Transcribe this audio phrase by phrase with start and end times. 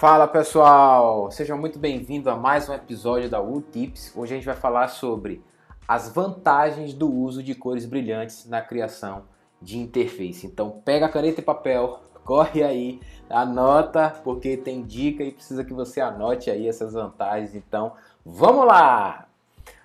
[0.00, 4.16] Fala pessoal, sejam muito bem-vindos a mais um episódio da U-Tips.
[4.16, 5.44] Hoje a gente vai falar sobre
[5.86, 9.24] as vantagens do uso de cores brilhantes na criação
[9.60, 10.46] de interface.
[10.46, 12.98] Então pega a caneta e papel, corre aí,
[13.28, 17.54] anota, porque tem dica e precisa que você anote aí essas vantagens.
[17.54, 17.92] Então
[18.24, 19.26] vamos lá!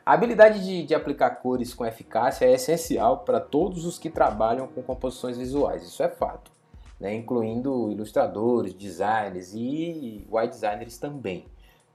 [0.06, 4.66] A habilidade de, de aplicar cores com eficácia é essencial para todos os que trabalham
[4.66, 6.55] com composições visuais, isso é fato
[7.00, 11.46] né, incluindo ilustradores, designers e web designers também.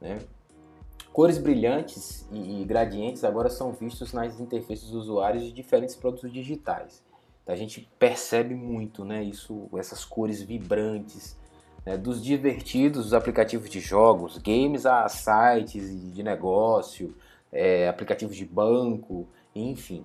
[0.00, 0.18] Né.
[1.12, 7.02] Cores brilhantes e, gradientes agora são vistos nas interfaces dos usuários de diferentes produtos digitais.
[7.46, 11.36] A gente percebe muito né, isso, essas cores vibrantes,
[11.84, 17.16] né, dos divertidos dos aplicativos de jogos, games a sites de negócio,
[17.50, 20.04] é, aplicativos de banco, enfim.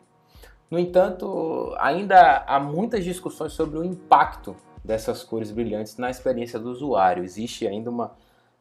[0.71, 6.69] No entanto, ainda há muitas discussões sobre o impacto dessas cores brilhantes na experiência do
[6.69, 7.23] usuário.
[7.23, 8.11] Existe ainda uma,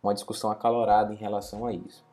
[0.02, 2.04] uma discussão acalorada em relação a isso.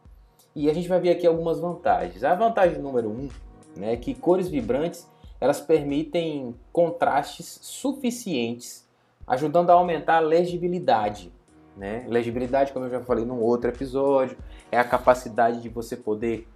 [0.56, 2.23] E a gente vai ver aqui algumas vantagens.
[2.23, 3.30] A vantagem número um
[3.76, 8.88] né, é que cores vibrantes elas permitem contrastes suficientes,
[9.26, 11.32] ajudando a aumentar a legibilidade.
[11.76, 12.06] Né?
[12.08, 14.38] Legibilidade, como eu já falei num outro episódio,
[14.72, 16.48] é a capacidade de você poder,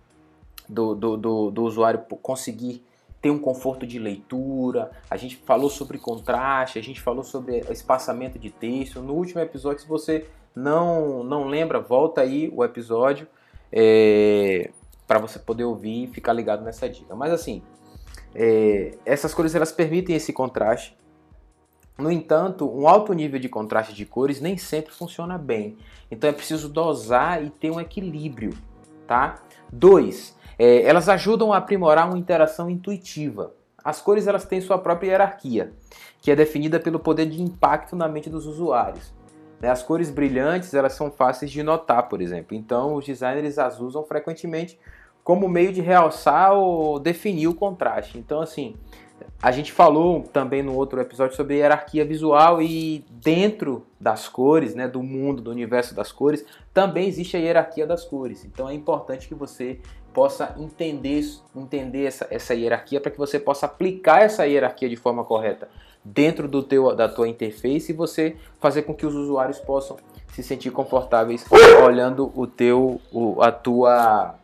[0.69, 2.85] do, do, do, do usuário conseguir
[3.25, 8.37] ter um conforto de leitura, a gente falou sobre contraste, a gente falou sobre espaçamento
[8.37, 9.01] de texto.
[9.01, 13.27] No último episódio, se você não, não lembra, volta aí o episódio
[13.71, 14.69] é,
[15.07, 17.15] para você poder ouvir e ficar ligado nessa dica.
[17.15, 17.63] Mas assim,
[18.35, 20.95] é, essas cores elas permitem esse contraste.
[21.97, 25.79] No entanto, um alto nível de contraste de cores nem sempre funciona bem.
[26.11, 28.55] Então é preciso dosar e ter um equilíbrio,
[29.07, 29.41] tá?
[29.73, 33.53] Dois, é, elas ajudam a aprimorar uma interação intuitiva.
[33.83, 35.71] As cores elas têm sua própria hierarquia,
[36.21, 39.13] que é definida pelo poder de impacto na mente dos usuários.
[39.59, 42.55] Né, as cores brilhantes elas são fáceis de notar, por exemplo.
[42.55, 44.79] Então, os designers as usam frequentemente
[45.23, 48.17] como meio de realçar ou definir o contraste.
[48.17, 48.75] Então, assim,
[49.41, 54.87] a gente falou também no outro episódio sobre hierarquia visual e dentro das cores, né,
[54.87, 58.45] do mundo, do universo das cores, também existe a hierarquia das cores.
[58.45, 59.79] Então é importante que você
[60.15, 61.21] possa entender,
[61.53, 65.67] entender essa, essa hierarquia para que você possa aplicar essa hierarquia de forma correta
[66.03, 69.97] dentro do teu, da tua interface e você fazer com que os usuários possam
[70.33, 71.45] se sentir confortáveis
[71.83, 74.35] olhando o teu, o, a tua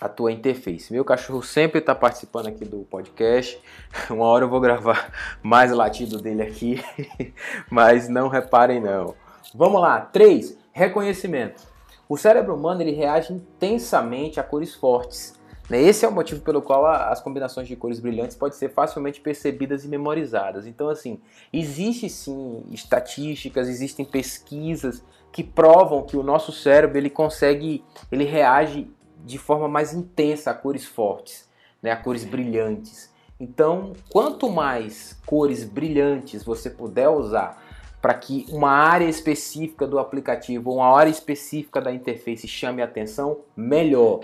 [0.00, 0.92] a tua interface.
[0.92, 3.56] Meu cachorro sempre está participando aqui do podcast.
[4.10, 6.82] Uma hora eu vou gravar mais latido dele aqui,
[7.70, 9.14] mas não reparem não.
[9.54, 10.00] Vamos lá.
[10.00, 10.58] 3.
[10.72, 11.71] Reconhecimento.
[12.12, 15.32] O cérebro humano ele reage intensamente a cores fortes.
[15.70, 15.80] Né?
[15.80, 19.82] Esse é o motivo pelo qual as combinações de cores brilhantes podem ser facilmente percebidas
[19.82, 20.66] e memorizadas.
[20.66, 21.18] Então, assim,
[21.50, 25.02] existe sim estatísticas, existem pesquisas
[25.32, 28.90] que provam que o nosso cérebro ele consegue, ele reage
[29.24, 31.48] de forma mais intensa a cores fortes,
[31.80, 33.10] né, a cores brilhantes.
[33.40, 37.71] Então, quanto mais cores brilhantes você puder usar
[38.02, 44.20] para que uma área específica do aplicativo, uma área específica da interface chame atenção, melhor.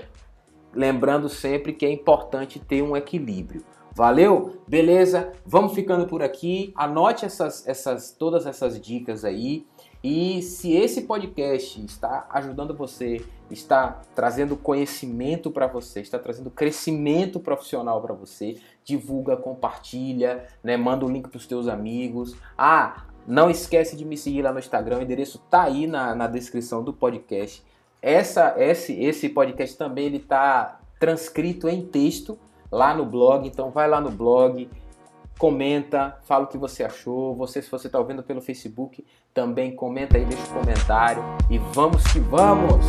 [0.75, 3.63] Lembrando sempre que é importante ter um equilíbrio.
[3.95, 4.61] Valeu?
[4.67, 5.33] Beleza?
[5.47, 6.73] Vamos ficando por aqui.
[6.77, 9.65] Anote essas, essas, todas essas dicas aí.
[10.03, 17.41] E se esse podcast está ajudando você, está trazendo conhecimento para você, está trazendo crescimento
[17.41, 20.77] profissional para você, divulga, compartilha, né?
[20.77, 22.37] manda o link para os teus amigos.
[22.57, 26.27] Ah, não esquece de me seguir lá no Instagram, o endereço tá aí na, na
[26.27, 27.63] descrição do podcast.
[28.01, 32.39] Essa, esse, esse podcast também ele tá transcrito em texto
[32.73, 34.67] lá no blog, então vai lá no blog,
[35.39, 37.37] comenta, fala o que você achou.
[37.37, 41.23] Você, se você está ouvindo pelo Facebook, também comenta aí, deixa um comentário.
[41.51, 42.83] E vamos que vamos!